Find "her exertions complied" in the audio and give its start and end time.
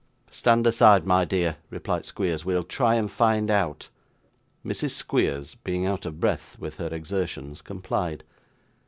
6.77-8.23